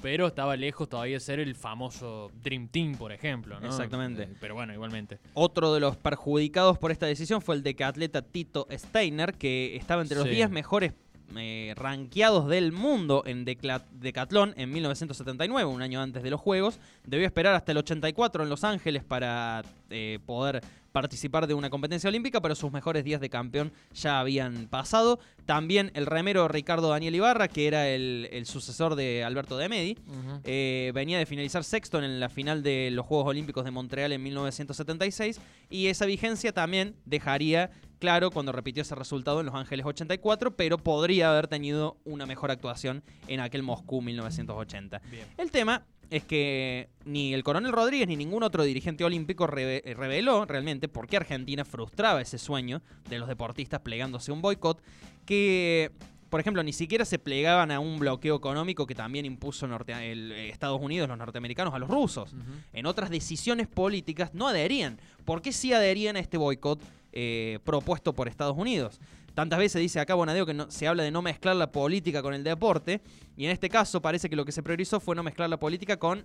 pero 0.00 0.28
estaba 0.28 0.54
lejos 0.56 0.88
todavía 0.88 1.14
de 1.16 1.20
ser 1.20 1.40
el 1.40 1.56
famoso 1.56 2.30
Dream 2.44 2.68
Team, 2.68 2.94
por 2.94 3.10
ejemplo. 3.10 3.58
¿no? 3.58 3.66
Exactamente. 3.66 4.22
Eh, 4.22 4.28
Pero 4.40 4.54
bueno, 4.54 4.72
igualmente. 4.72 5.18
Otro 5.34 5.74
de 5.74 5.80
los 5.80 5.96
perjudicados 5.96 6.78
por 6.78 6.92
esta 6.92 7.06
decisión 7.06 7.42
fue 7.42 7.56
el 7.56 7.64
decatleta 7.64 8.22
Tito 8.22 8.68
Steiner, 8.70 9.34
que 9.34 9.74
estaba 9.74 10.00
entre 10.02 10.16
los 10.16 10.28
Sí. 10.28 10.34
10 10.34 10.50
mejores 10.50 10.92
eh, 11.36 11.74
rankeados 11.76 12.48
del 12.48 12.72
mundo 12.72 13.22
en 13.26 13.44
decatlón 13.44 14.54
en 14.56 14.72
1979, 14.72 15.70
un 15.70 15.82
año 15.82 16.00
antes 16.00 16.22
de 16.22 16.30
los 16.30 16.40
Juegos. 16.40 16.80
Debió 17.04 17.26
esperar 17.26 17.54
hasta 17.54 17.72
el 17.72 17.78
84 17.78 18.42
en 18.42 18.48
Los 18.48 18.64
Ángeles 18.64 19.04
para 19.04 19.62
eh, 19.90 20.18
poder 20.24 20.62
participar 20.98 21.46
de 21.46 21.54
una 21.54 21.70
competencia 21.70 22.08
olímpica, 22.08 22.40
pero 22.40 22.56
sus 22.56 22.72
mejores 22.72 23.04
días 23.04 23.20
de 23.20 23.30
campeón 23.30 23.72
ya 23.94 24.18
habían 24.18 24.66
pasado. 24.66 25.20
También 25.46 25.92
el 25.94 26.06
remero 26.06 26.48
Ricardo 26.48 26.88
Daniel 26.88 27.14
Ibarra, 27.14 27.46
que 27.46 27.68
era 27.68 27.88
el, 27.88 28.28
el 28.32 28.46
sucesor 28.46 28.96
de 28.96 29.22
Alberto 29.22 29.56
de 29.56 29.68
Medi, 29.68 29.96
eh, 30.42 30.90
venía 30.96 31.16
de 31.18 31.24
finalizar 31.24 31.62
sexto 31.62 32.02
en 32.02 32.18
la 32.18 32.28
final 32.28 32.64
de 32.64 32.90
los 32.90 33.06
Juegos 33.06 33.28
Olímpicos 33.28 33.64
de 33.64 33.70
Montreal 33.70 34.10
en 34.12 34.24
1976 34.24 35.40
y 35.70 35.86
esa 35.86 36.04
vigencia 36.04 36.52
también 36.52 36.96
dejaría 37.04 37.70
claro 38.00 38.32
cuando 38.32 38.50
repitió 38.50 38.82
ese 38.82 38.96
resultado 38.96 39.38
en 39.38 39.46
Los 39.46 39.54
Ángeles 39.54 39.86
84, 39.86 40.56
pero 40.56 40.78
podría 40.78 41.30
haber 41.30 41.46
tenido 41.46 41.96
una 42.04 42.26
mejor 42.26 42.50
actuación 42.50 43.04
en 43.28 43.38
aquel 43.38 43.62
Moscú 43.62 44.02
1980. 44.02 45.00
Bien. 45.10 45.26
El 45.36 45.52
tema 45.52 45.86
es 46.10 46.24
que 46.24 46.88
ni 47.04 47.34
el 47.34 47.42
coronel 47.44 47.72
Rodríguez 47.72 48.08
ni 48.08 48.16
ningún 48.16 48.42
otro 48.42 48.62
dirigente 48.64 49.04
olímpico 49.04 49.44
eh, 49.56 49.94
reveló 49.96 50.44
realmente 50.46 50.88
por 50.88 51.06
qué 51.06 51.16
Argentina 51.18 51.64
frustraba 51.64 52.20
ese 52.20 52.38
sueño 52.38 52.80
de 53.08 53.18
los 53.18 53.28
deportistas 53.28 53.80
plegándose 53.80 54.30
a 54.30 54.34
un 54.34 54.40
boicot 54.42 54.80
que, 55.26 55.90
por 56.30 56.40
ejemplo, 56.40 56.62
ni 56.62 56.72
siquiera 56.72 57.04
se 57.04 57.18
plegaban 57.18 57.70
a 57.70 57.80
un 57.80 57.98
bloqueo 57.98 58.36
económico 58.36 58.86
que 58.86 58.94
también 58.94 59.26
impuso 59.26 59.66
norte- 59.66 59.92
el, 60.12 60.32
eh, 60.32 60.48
Estados 60.48 60.80
Unidos, 60.80 61.08
los 61.08 61.18
norteamericanos, 61.18 61.74
a 61.74 61.78
los 61.78 61.88
rusos. 61.90 62.34
En 62.72 62.86
otras 62.86 63.10
decisiones 63.10 63.66
políticas 63.68 64.32
no 64.34 64.48
adherían. 64.48 64.98
¿Por 65.24 65.42
qué 65.42 65.52
sí 65.52 65.72
adherían 65.74 66.16
a 66.16 66.20
este 66.20 66.38
boicot 66.38 66.80
eh, 67.12 67.58
propuesto 67.64 68.12
por 68.12 68.28
Estados 68.28 68.56
Unidos. 68.56 69.00
Tantas 69.34 69.58
veces 69.58 69.80
dice 69.80 70.00
acá 70.00 70.14
Bonadeo 70.14 70.44
que 70.46 70.54
no- 70.54 70.70
se 70.70 70.88
habla 70.88 71.02
de 71.04 71.10
no 71.10 71.22
mezclar 71.22 71.54
la 71.56 71.70
política 71.70 72.22
con 72.22 72.34
el 72.34 72.42
deporte, 72.44 73.00
y 73.36 73.44
en 73.44 73.50
este 73.52 73.68
caso 73.68 74.00
parece 74.02 74.28
que 74.28 74.36
lo 74.36 74.44
que 74.44 74.52
se 74.52 74.62
priorizó 74.62 74.98
fue 75.00 75.14
no 75.14 75.22
mezclar 75.22 75.48
la 75.48 75.58
política 75.58 75.96
con 75.96 76.24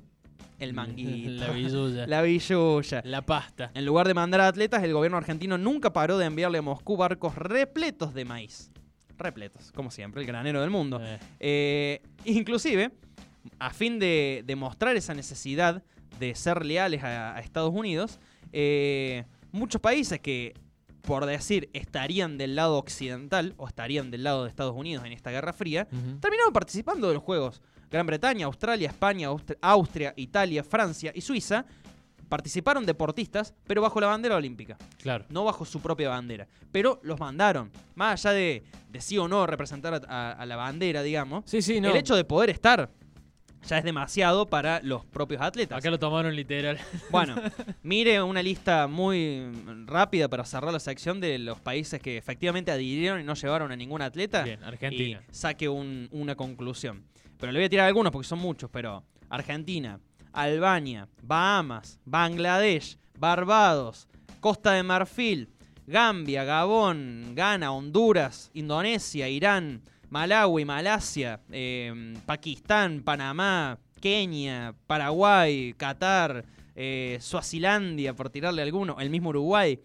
el 0.60 0.74
manguito, 0.74 1.30
La 1.48 1.52
billulla. 1.52 2.08
la 2.08 2.22
billulla. 2.22 3.02
La 3.06 3.22
pasta. 3.22 3.72
En 3.76 3.86
lugar 3.86 4.08
de 4.08 4.14
mandar 4.14 4.42
a 4.42 4.48
atletas, 4.48 4.84
el 4.84 4.94
gobierno 4.94 5.18
argentino 5.18 5.58
nunca 5.58 5.94
paró 5.94 6.18
de 6.18 6.26
enviarle 6.26 6.58
a 6.58 6.62
Moscú 6.62 6.98
barcos 6.98 7.36
repletos 7.36 8.14
de 8.14 8.26
maíz. 8.26 8.72
Repletos, 9.18 9.72
como 9.74 9.92
siempre, 9.92 10.22
el 10.22 10.28
granero 10.28 10.62
del 10.62 10.70
mundo. 10.72 11.00
Eh, 11.04 11.20
Eh, 11.40 12.02
inclusive, 12.26 12.92
a 13.60 13.70
fin 13.72 14.00
de, 14.00 14.42
de 14.46 14.56
mostrar 14.56 14.96
esa 14.96 15.14
necesidad 15.14 15.84
de 16.20 16.34
ser 16.34 16.66
leales 16.66 17.04
a, 17.04 17.36
a 17.36 17.40
Estados 17.42 17.74
Unidos, 17.74 18.20
eh, 18.52 19.26
muchos 19.52 19.80
países 19.82 20.20
que, 20.20 20.54
por 21.04 21.26
decir, 21.26 21.70
estarían 21.74 22.38
del 22.38 22.56
lado 22.56 22.78
occidental 22.78 23.54
o 23.58 23.68
estarían 23.68 24.10
del 24.10 24.24
lado 24.24 24.44
de 24.44 24.50
Estados 24.50 24.74
Unidos 24.76 25.06
en 25.06 25.12
esta 25.12 25.32
Guerra 25.32 25.52
Fría, 25.52 25.86
terminaron 26.22 26.54
participando 26.54 27.08
de 27.10 27.16
los 27.16 27.24
Juegos. 27.24 27.62
Gran 27.92 28.08
Bretaña, 28.08 28.46
Australia, 28.46 28.88
España, 28.88 29.30
Austri- 29.30 29.58
Austria, 29.62 30.14
Italia, 30.16 30.64
Francia 30.64 31.12
y 31.14 31.22
Suiza 31.22 31.66
participaron 32.30 32.86
deportistas, 32.86 33.54
pero 33.68 33.82
bajo 33.82 34.00
la 34.02 34.08
bandera 34.08 34.36
olímpica 34.38 34.78
Claro. 35.02 35.26
no 35.30 35.44
bajo 35.44 35.66
su 35.66 35.82
propia 35.82 36.10
bandera. 36.10 36.48
Pero 36.72 37.00
los 37.04 37.20
mandaron. 37.20 37.70
Más 37.96 38.26
allá 38.26 38.34
de, 38.36 38.64
de 38.90 39.02
sí 39.02 39.18
o 39.18 39.28
no 39.28 39.46
representar 39.46 39.94
a, 39.94 39.98
a- 40.08 40.32
a 40.32 40.46
la 40.46 40.56
bandera, 40.56 41.04
digamos, 41.04 41.44
Sí, 41.46 41.62
sí, 41.62 41.80
no. 41.82 41.90
el 41.90 41.98
hecho 41.98 42.16
de 42.16 42.24
poder 42.24 42.50
estar 42.50 42.90
ya 43.68 43.78
es 43.78 43.84
demasiado 43.84 44.50
para 44.50 44.80
los 44.82 45.06
propios 45.06 45.42
atletas. 45.42 45.78
Acá 45.78 45.90
lo 45.90 46.00
tomaron 46.00 46.36
literal. 46.36 46.78
Bueno, 47.10 47.36
mire 47.82 48.22
una 48.22 48.42
lista 48.42 48.88
muy 48.88 49.42
rápida 49.86 50.28
para 50.28 50.46
cerrar 50.46 50.74
la 50.74 50.80
sección 50.80 51.20
de 51.22 51.38
los 51.40 51.60
países 51.60 52.02
que 52.02 52.18
efectivamente 52.18 52.72
adhirieron 52.72 53.20
y 53.22 53.24
no 53.24 53.34
llevaron 53.36 53.72
a 53.72 53.76
ningún 53.76 54.02
atleta. 54.02 54.44
Bien, 54.44 54.64
Argentina. 54.64 55.22
Y 55.30 55.34
saque 55.36 55.70
un- 55.70 56.08
una 56.12 56.36
conclusión. 56.36 57.04
Pero 57.40 57.52
le 57.52 57.60
voy 57.60 57.66
a 57.66 57.70
tirar 57.70 57.88
algunos 57.88 58.12
porque 58.12 58.28
son 58.28 58.40
muchos, 58.40 58.70
pero 58.70 59.04
Argentina, 59.30 60.00
Albania, 60.32 61.08
Bahamas, 61.22 62.00
Bangladesh, 62.06 62.98
Barbados, 63.20 64.08
Costa 64.40 64.72
de 64.74 64.84
Marfil, 64.84 65.50
Gambia, 65.86 66.44
Gabón, 66.44 67.34
Ghana, 67.36 67.72
Honduras, 67.74 68.50
Indonesia, 68.54 69.28
Irán, 69.28 69.82
Malawi, 70.18 70.64
Malasia, 70.64 71.40
eh, 71.52 72.14
Pakistán, 72.28 73.02
Panamá, 73.02 73.80
Kenia, 74.00 74.76
Paraguay, 74.86 75.74
Qatar, 75.76 76.46
eh, 76.76 77.18
Suazilandia, 77.20 78.14
por 78.14 78.30
tirarle 78.30 78.62
alguno, 78.62 78.96
el 79.00 79.10
mismo 79.10 79.30
Uruguay. 79.30 79.80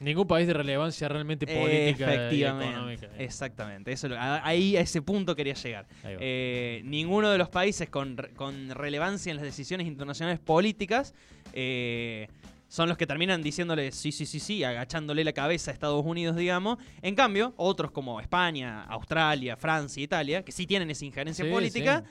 Ningún 0.00 0.26
país 0.26 0.48
de 0.48 0.52
relevancia 0.54 1.08
realmente 1.08 1.46
política 1.46 2.12
y 2.12 2.16
Efectivamente. 2.16 2.70
económica. 2.72 3.06
eh. 3.06 3.24
Exactamente. 3.24 3.92
Eso, 3.92 4.08
ahí 4.18 4.76
a 4.76 4.80
ese 4.80 5.00
punto 5.00 5.36
quería 5.36 5.54
llegar. 5.54 5.86
Eh, 6.04 6.82
ninguno 6.84 7.30
de 7.30 7.38
los 7.38 7.48
países 7.48 7.88
con, 7.88 8.16
re- 8.16 8.30
con 8.30 8.70
relevancia 8.70 9.30
en 9.30 9.36
las 9.36 9.44
decisiones 9.44 9.86
internacionales 9.86 10.40
políticas 10.40 11.14
eh, 11.52 12.26
son 12.68 12.88
los 12.88 12.98
que 12.98 13.06
terminan 13.06 13.42
diciéndole 13.42 13.92
sí, 13.92 14.12
sí, 14.12 14.26
sí, 14.26 14.38
sí, 14.40 14.62
agachándole 14.62 15.24
la 15.24 15.32
cabeza 15.32 15.70
a 15.70 15.74
Estados 15.74 16.04
Unidos, 16.04 16.36
digamos. 16.36 16.78
En 17.02 17.14
cambio, 17.14 17.54
otros 17.56 17.90
como 17.90 18.20
España, 18.20 18.84
Australia, 18.84 19.56
Francia, 19.56 20.02
Italia, 20.02 20.44
que 20.44 20.52
sí 20.52 20.66
tienen 20.66 20.90
esa 20.90 21.04
injerencia 21.04 21.44
Sí, 21.44 21.50
política, 21.50 22.04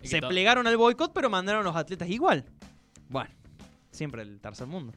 sí. 0.00 0.08
Se 0.08 0.20
plegaron 0.22 0.66
al 0.66 0.76
boicot, 0.76 1.12
pero 1.12 1.28
mandaron 1.28 1.60
a 1.60 1.64
los 1.64 1.76
atletas 1.76 2.08
igual. 2.08 2.44
Bueno, 3.08 3.30
siempre 3.90 4.22
el 4.22 4.40
tercer 4.40 4.66
mundo. 4.66 4.92